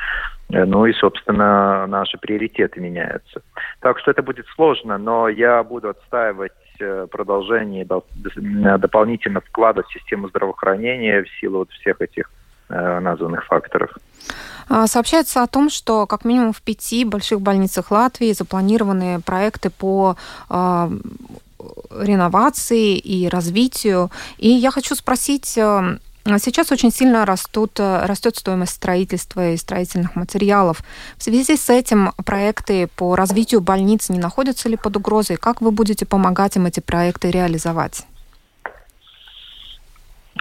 [0.50, 3.42] Э, ну и, собственно, наши приоритеты меняются.
[3.80, 7.86] Так что это будет сложно, но я буду отстаивать э, продолжение
[8.78, 12.30] дополнительно вклада в систему здравоохранения в силу вот всех этих
[12.68, 13.90] э, названных факторов.
[14.68, 20.16] А, сообщается о том, что как минимум в пяти больших больницах Латвии запланированы проекты по
[20.48, 20.90] а,
[21.90, 24.10] реновации и развитию.
[24.38, 25.58] И я хочу спросить,
[26.38, 30.80] Сейчас очень сильно растут, растет стоимость строительства и строительных материалов.
[31.16, 35.36] В связи с этим проекты по развитию больниц не находятся ли под угрозой?
[35.36, 38.06] Как вы будете помогать им эти проекты реализовать?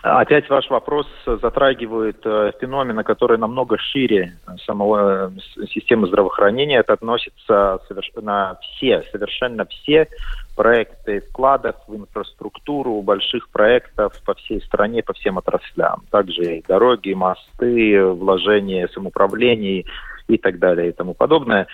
[0.02, 6.78] Опять ваш вопрос затрагивает э, феномены, которые намного шире самого э, системы здравоохранения.
[6.78, 7.80] Это относится
[8.22, 10.08] на все, совершенно все
[10.56, 16.04] проекты вкладов в инфраструктуру, больших проектов по всей стране, по всем отраслям.
[16.10, 19.86] Также и дороги, мосты, вложения самоуправлений
[20.28, 21.68] и так далее и тому подобное.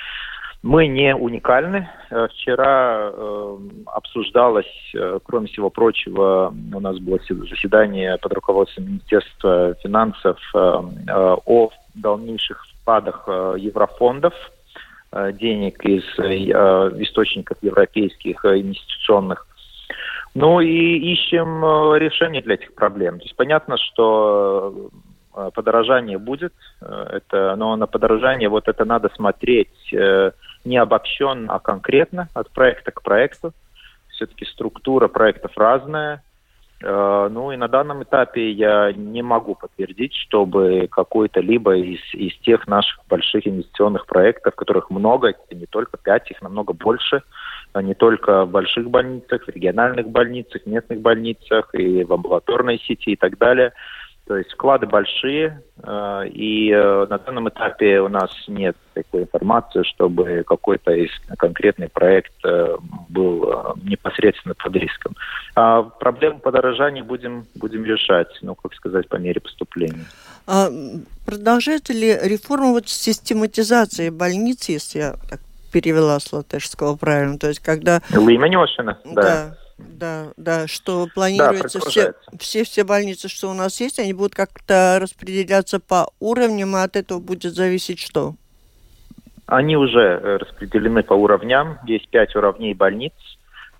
[0.63, 1.89] Мы не уникальны.
[2.11, 9.73] Э, вчера э, обсуждалось, э, кроме всего прочего, у нас было заседание под руководством Министерства
[9.81, 14.33] финансов э, э, о дальнейших вкладах э, еврофондов,
[15.11, 16.33] денег из э,
[17.01, 19.45] источников европейских э, инвестиционных.
[20.33, 23.19] Ну и ищем э, решение для этих проблем.
[23.19, 24.89] То есть понятно, что
[25.35, 29.93] э, подорожание будет, это, но на подорожание вот это надо смотреть
[30.63, 33.51] не обобщенно, а конкретно от проекта к проекту.
[34.09, 36.23] Все-таки структура проектов разная.
[36.83, 42.37] Э, ну и на данном этапе я не могу подтвердить, чтобы какой-то либо из, из
[42.39, 47.23] тех наших больших инвестиционных проектов, которых много, не только пять, их намного больше,
[47.73, 53.11] а не только в больших больницах, в региональных больницах, местных больницах и в амбулаторной сети
[53.11, 53.73] и так далее–
[54.31, 59.83] то есть вклады большие, э, и э, на данном этапе у нас нет такой информации,
[59.83, 62.77] чтобы какой-то из конкретный проект э,
[63.09, 65.17] был непосредственно под риском.
[65.53, 70.05] А проблему подорожания будем, будем решать, ну, как сказать, по мере поступления.
[70.47, 70.69] А
[71.25, 75.41] продолжается ли реформа вот систематизации больниц, если я так
[75.73, 78.01] перевела с латышского правильно, то есть когда...
[78.11, 79.21] Лименешина, да.
[79.21, 79.57] да
[79.89, 84.35] да, да, что планируется да, все, все, все больницы, что у нас есть, они будут
[84.35, 88.35] как-то распределяться по уровням, и от этого будет зависеть что?
[89.47, 91.77] Они уже э, распределены по уровням.
[91.85, 93.13] Есть пять уровней больниц.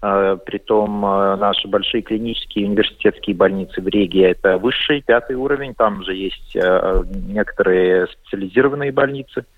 [0.02, 5.74] Э, притом э, наши большие клинические университетские больницы в Риге– это высший, пятый уровень.
[5.74, 9.46] Там же есть некоторые специализированные больницы–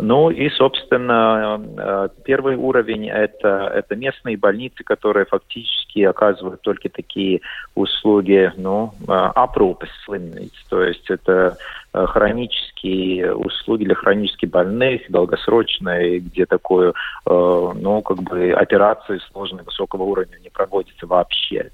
[0.00, 7.40] ну и, собственно, э, первый уровень это, это местные больницы, которые фактически оказывают только такие
[7.74, 11.56] услуги, ну, aprūpes slimnīcas, то есть это
[11.92, 16.92] э, хронические услуги для хронически больных, долгосрочные, где такое, э,
[17.26, 21.72] ну, как бы операции сложные высокого уровня не проводятся вообще.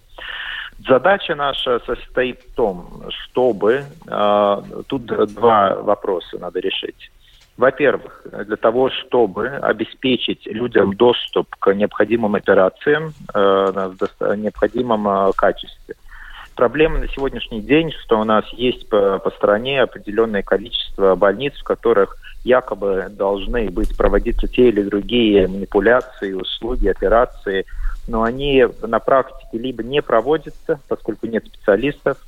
[0.89, 3.85] Задача наша состоит в том, чтобы
[4.89, 7.13] тут два вопроса надо решить.
[7.57, 15.95] Во-первых, для того, чтобы обеспечить людям доступ к необходимым операциям э, в необходимом э, качестве.
[16.57, 21.65] Проблема на сегодняшний день, что у нас есть по, по стране определенное количество больниц, в
[21.65, 27.67] которых якобы должны быть проводиться те или другие манипуляции, услуги, операции,
[28.09, 32.19] но они на практике либо не проводятся, поскольку нет специалистов,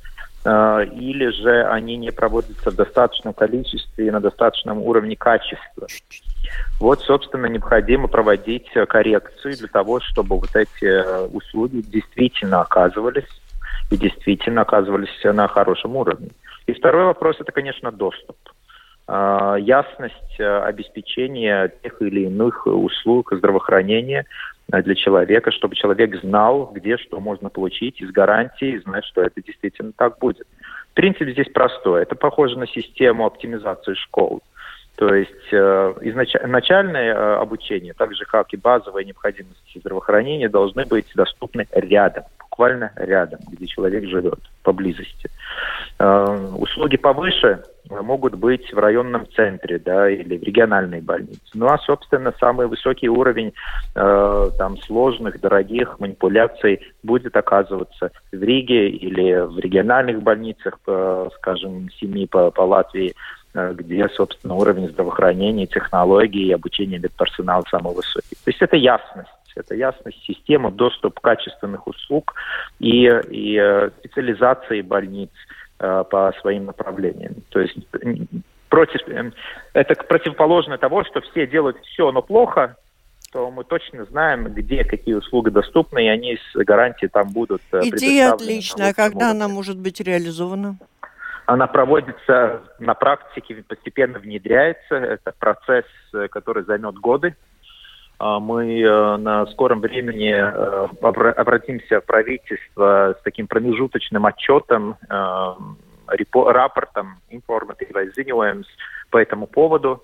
[0.47, 5.87] или же они не проводятся в достаточном количестве и на достаточном уровне качества.
[6.79, 13.27] Вот, собственно, необходимо проводить коррекцию для того, чтобы вот эти э, услуги действительно оказывались
[13.91, 16.29] и действительно оказывались на хорошем уровне.
[16.67, 18.37] И второй вопрос– это, конечно, доступ.
[19.07, 26.97] Э, ясность обеспечения тех или иных услуг здравоохранения Э, для человека, чтобы человек знал, где
[26.97, 30.47] что можно получить из гарантии, и знать, что это действительно так будет.
[30.93, 32.01] Принцип здесь простой.
[32.01, 34.41] Это похоже на систему оптимизации школ.
[34.97, 36.33] То есть э, изнач...
[36.43, 42.23] начальное э, обучение, так же как и базовые необходимости здравоохранения, должны быть доступны рядом,
[42.57, 45.29] буквально рядом, где человек живет, поблизости.
[45.99, 51.39] Э, услуги повыше могут быть в районном центре, да, или в региональной больнице.
[51.53, 53.53] Ну а, собственно, самый высокий уровень
[53.95, 61.89] э, там сложных, дорогих манипуляций будет оказываться в Риге или в региональных больницах, э, скажем,
[61.91, 63.13] семьи по, по Латвии,
[63.53, 68.35] э, где, собственно, уровень здравоохранения, технологий и обучения медперсонала самый высокий.
[68.43, 72.35] То есть это ясность это ясность системы, доступ качественных услуг
[72.79, 75.31] и, и э, специализации больниц–
[75.79, 77.35] Э, по своим направлениям.
[77.49, 77.77] То есть
[78.67, 79.31] против, э,
[79.73, 82.77] это противоположно того, что все делают все, но плохо,
[83.31, 87.81] то мы точно знаем, где какие услуги доступны, и они с гарантией там будут э,
[87.83, 88.89] Идея отличная.
[88.89, 90.77] А когда она может быть реализована?
[91.45, 94.95] Она проводится на практике, постепенно внедряется.
[94.95, 95.85] Это процесс,
[96.31, 97.35] который займет годы.
[98.19, 105.53] А мы э, на скором времени э, обратимся в правительство с таким промежуточным отчетом, э,
[106.33, 108.65] рапортом, информативой ziņojums
[109.11, 110.01] по этому поводу.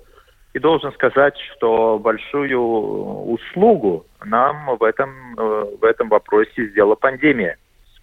[0.54, 7.58] И должен сказать, что большую услугу нам в этом, в этом вопросе сделала пандемия.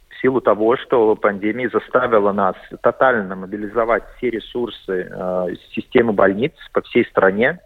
[0.08, 5.08] В силу того, что пандемия заставила нас тотально мобилизовать все ресурсы
[5.74, 7.60] системы больниц по всей стране,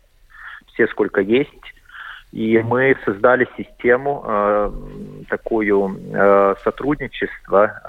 [0.75, 1.74] все сколько есть,
[2.35, 4.71] и мы создали систему э,
[5.29, 7.81] такую э, сотрудничества,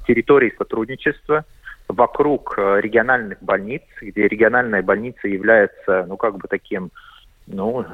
[0.00, 1.44] э, территории сотрудничества
[1.86, 6.90] вокруг э, региональных больниц, где региональная больница является, ну, как бы таким,
[7.46, 7.86] ну,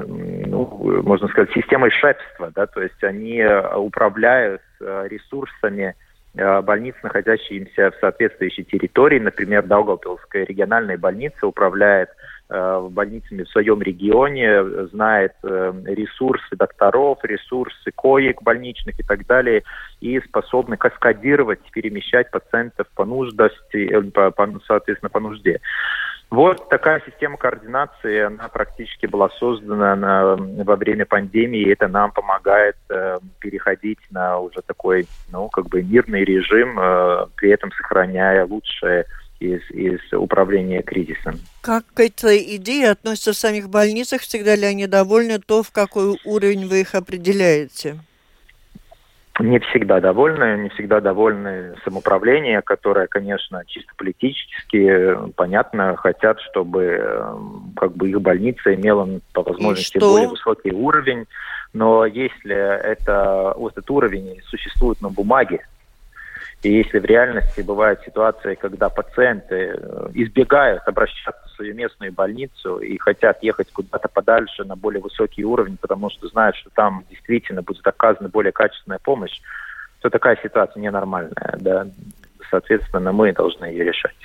[0.47, 5.95] ну можно сказать, системой шефства, да, то есть они э, управляют э, ресурсами
[6.35, 9.19] больниц, находящихся в соответствующей территории.
[9.19, 12.11] Например, Даугавпилская региональная больница управляет
[12.49, 19.65] больницами в своем регионе, знает э, ресурсы докторов, ресурсы коек больничных и так далее,
[20.01, 25.61] и способны каскадировать, перемещать пациентов по нуждости, э, соответственно, по нужде.
[26.31, 32.13] Вот такая система координации, она практически была создана на, во время пандемии, и это нам
[32.13, 38.45] помогает э, переходить на уже такой, ну, как бы мирный режим, э, при этом сохраняя
[38.45, 39.07] лучшее
[39.41, 41.35] из, из управления кризисом.
[41.61, 44.23] Как к этой идее относятся в самих больницах?
[44.23, 45.39] Всегда ли они довольны?
[45.39, 47.99] То, в какой уровень вы их определяете?
[49.41, 57.01] Не всегда довольны, не всегда довольны самоуправление, которое, конечно, чисто политически, понятно, хотят, чтобы
[57.77, 61.27] как бы их больница имела по возможности более высокий уровень.
[61.73, 65.65] Но если это, этот уровень существует на бумаге,
[66.63, 72.79] и если в реальности бывают ситуации, когда пациенты э, избегают обращаться в свою местную больницу
[72.79, 77.63] и хотят ехать куда-то подальше на более высокий уровень, потому что знают, что там действительно
[77.63, 79.41] будет оказана более качественная помощь,
[80.01, 81.57] то такая ситуация ненормальная.
[81.61, 81.87] Да?
[82.51, 84.17] Соответственно, мы должны ее решать.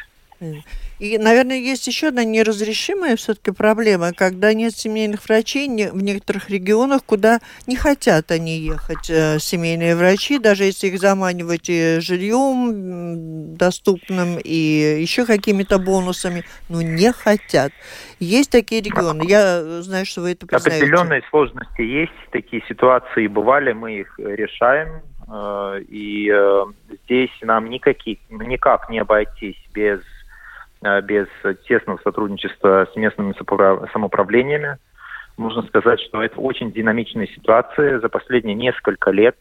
[1.00, 7.04] И, наверное, есть еще одна неразрешимая все-таки проблема, когда нет семейных врачей в некоторых регионах,
[7.04, 14.38] куда не хотят они ехать, э, семейные врачи, даже если их заманивать и жильем доступным,
[14.42, 17.72] и еще какими-то бонусами, но не хотят.
[18.20, 20.86] Есть такие регионы, я знаю, что вы это признаете.
[20.86, 26.66] Определенные сложности есть, такие ситуации бывали, мы их решаем, э, и э,
[27.04, 30.23] здесь нам никаких, никак не обойтись без Э,
[31.04, 31.28] без
[31.66, 33.34] тесного сотрудничества с местными
[33.94, 34.78] самоуправлениями.
[35.38, 38.00] Можно сказать, что это очень динамичная ситуация.
[38.00, 39.36] За последние несколько лет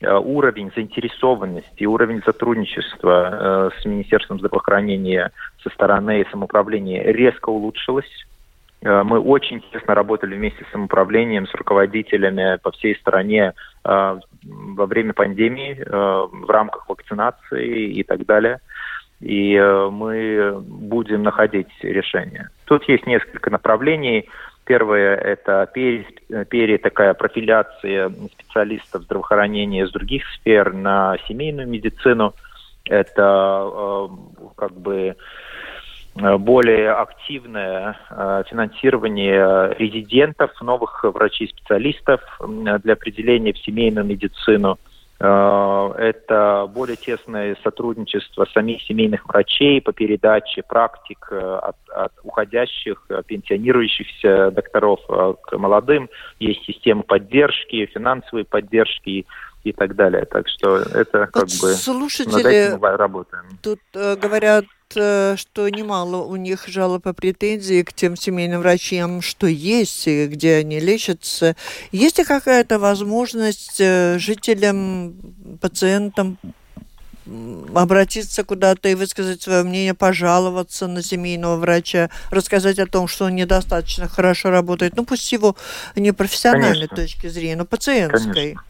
[0.00, 5.32] э, уровень заинтересованности, уровень сотрудничества э, с Министерством здравоохранения
[5.62, 8.26] со стороны самоуправления резко улучшилось.
[8.82, 15.82] Мы очень тесно работали вместе с самоуправлением, с руководителями по всей стране во время пандемии,
[15.88, 18.60] в рамках вакцинации и так далее
[19.20, 22.48] и э, мы будем находить решение.
[22.66, 24.28] Тут есть несколько направлений.
[24.64, 26.06] Первое– это пере,
[26.48, 32.34] пере такая профиляция специалистов здравоохранения из других сфер на семейную медицину.
[32.84, 34.08] Это э,
[34.56, 35.16] как бы
[36.16, 37.96] э, более активное
[38.48, 44.78] финансирование резидентов, новых врачей-специалистов для определения в семейную медицину–
[45.24, 53.22] это более тесное сотрудничество самих семейных врачей по передаче практик э, от, от уходящих, э,
[53.26, 56.08] пенсионирующихся докторов к молодым.
[56.38, 59.26] Есть система поддержки, финансовой поддержки
[59.64, 60.24] и так далее.
[60.24, 63.44] Так что это как вот бы слушатели мы работаем.
[63.62, 64.64] Тут э, говорят
[64.96, 70.26] Э, что немало у них жалоб и претензий к тем семейным врачам, что есть, и
[70.26, 71.56] где они лечатся.
[71.90, 75.14] Есть ли какая-то возможность э, жителям,
[75.60, 76.38] пациентам
[77.74, 83.34] обратиться куда-то и высказать свое мнение, пожаловаться на семейного врача, рассказать о том, что он
[83.34, 84.94] недостаточно хорошо работает.
[84.96, 85.56] Ну, пусть его
[85.96, 86.96] не профессиональной Конечно.
[86.96, 88.32] точки зрения, но пациентской.
[88.32, 88.62] Конечно.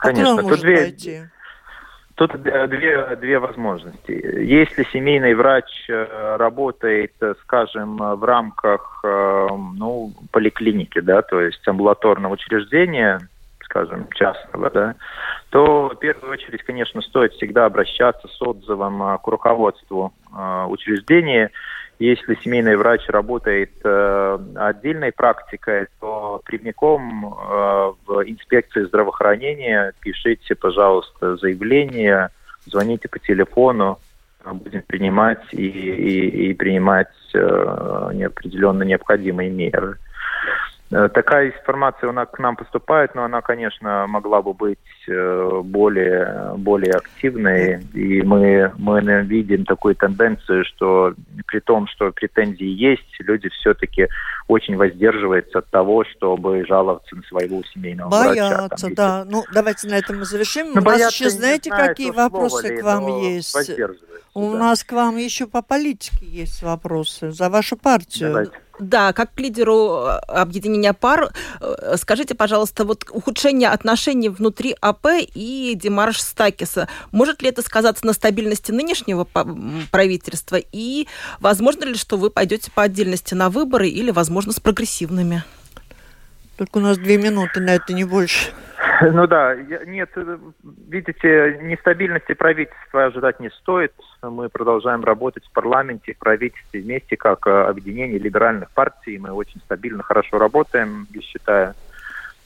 [0.00, 0.34] Конечно.
[0.34, 1.22] он может две, пойти?
[2.16, 4.10] Тут две, две возможности.
[4.10, 11.66] Если семейный врач э, работает, э, скажем, в рамках э, ну, поликлиники, да, то есть
[11.68, 13.20] амбулаторного учреждения,
[13.62, 14.94] скажем, частного, да,
[15.50, 20.14] то в первую очередь, конечно, стоит всегда обращаться с отзывом к руководству
[20.68, 21.50] учреждения
[21.98, 31.36] если семейный врач работает э, отдельной практикой, то прямиком э, в инспекции здравоохранения пишите, пожалуйста,
[31.36, 32.28] заявление,
[32.66, 33.98] звоните по телефону,
[34.44, 39.98] будем принимать и, и, и принимать э, определенно необходимые меры.
[40.90, 44.78] Э, такая информация она к нам поступает, но она, конечно, могла бы быть
[45.08, 47.82] э, более, более активной.
[47.92, 51.14] И мы, мы видим такую тенденцию, что
[51.46, 54.06] при том, что претензии есть, люди все-таки
[54.46, 58.68] очень воздерживаются от того, чтобы жаловаться на своего семейного боятся, врача.
[58.68, 59.24] Боятся, да.
[59.24, 60.68] Ну, давайте на этом мы завершим.
[60.72, 63.56] Ну, У нас еще, знаете, знаю, какие вопросы ли, к вам есть?
[64.34, 64.58] У да.
[64.58, 67.32] нас к вам еще по политике есть вопросы.
[67.32, 68.28] За вашу партию.
[68.28, 68.52] Давайте.
[68.78, 75.06] Да, как к лидеру э, объединения пар, э, скажите, пожалуйста, вот ухудшение отношений внутри АП
[75.34, 79.24] и Димарш Стакиса, может ли это сказаться на стабильности нынешнего
[79.90, 80.56] правительства?
[80.72, 81.06] И
[81.40, 85.42] возможно ли, что вы пойдете по отдельности на выборы или, возможно, с прогрессивными?
[86.56, 88.52] Только у нас две минуты на это, не больше.
[89.12, 89.54] Ну да,
[89.86, 90.10] нет,
[90.88, 93.92] видите, нестабильности правительства ожидать не стоит.
[94.22, 99.18] Мы продолжаем работать в парламенте, в правительстве вместе, как э, объединение либеральных партий.
[99.18, 101.74] Мы очень стабильно, хорошо работаем, я считаю.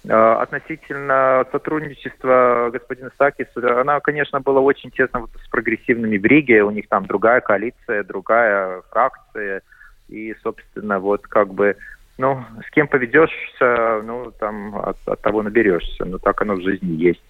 [0.04, 6.62] Э, относительно сотрудничества господина Стакиса, она, конечно, была очень тесно с прогрессивными в Риге.
[6.62, 9.62] У них там другая коалиция, другая фракция.
[10.08, 11.76] И, собственно, вот как бы
[12.20, 16.04] ну, с кем поведешься, ну, там от, от того наберешься.
[16.04, 17.22] Ну, так оно в жизни есть.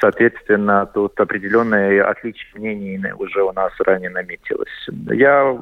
[0.00, 4.88] Соответственно, тут определенные отличия мнений уже у нас ранее наметилось.
[5.12, 5.56] Я,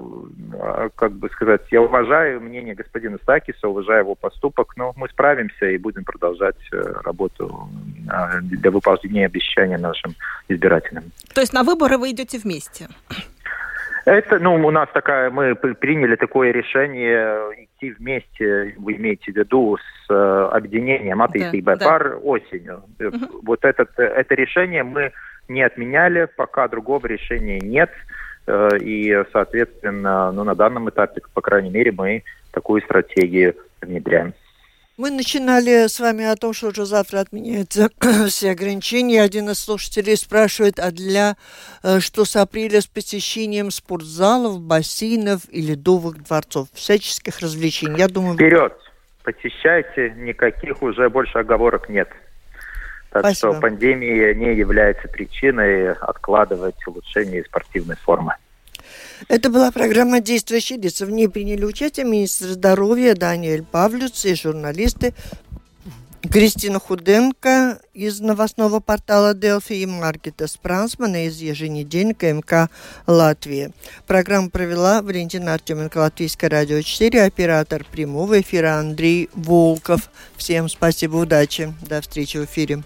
[0.59, 5.67] а, как бы сказать, я уважаю мнение господина Стакиса, уважаю его поступок, но мы справимся
[5.67, 7.69] и будем продолжать э, работу
[8.09, 10.15] а, для выполнения обещаний нашим
[10.49, 11.05] избирателям.
[11.35, 12.89] То есть на выборы вы идете вместе?
[14.05, 19.77] Это, ну, у нас такая, мы приняли такое решение идти вместе, вы имеете в виду,
[19.77, 22.17] с э, объединением АТИС да, и да.
[22.23, 22.83] осенью.
[22.99, 23.41] Угу.
[23.45, 25.13] Вот этот, это решение мы
[25.49, 27.91] не отменяли, пока другого решения нет.
[28.47, 34.35] Э, и, соответственно, ну, на данном этапе, по крайней мере, мы такую стратегию внедряем.
[34.99, 37.89] Мы начинали с вами о том, что уже завтра отменяются
[38.29, 39.23] все ограничения.
[39.23, 41.37] Один из слушателей спрашивает, а для
[41.83, 47.99] э, что с апреля с посещением спортзалов, бассейнов и ледовых дворцов, всяческих развлечений?
[47.99, 48.35] Я думаю...
[48.35, 48.75] Вперед!
[49.23, 52.09] Посещайте, никаких уже больше оговорок нет.
[53.11, 53.53] Так Спасибо.
[53.53, 58.35] что пандемия не является причиной откладывать улучшение спортивной формы.
[59.29, 61.07] Это была программа «Действующие лица».
[61.07, 65.15] В ней приняли участие министр здоровья Даниэль Павлюц и журналисты
[66.31, 72.71] Кристина Худенко из новостного портала Делфи и Маркета Спрансмана из еженедельника МК
[73.07, 73.73] Латвии.
[74.07, 80.11] Программу провела Валентина Артеменко, Латвийское радио 4, оператор прямого эфира Андрей Волков.
[80.37, 82.83] Всем спасибо, удачи, до встречи в эфире.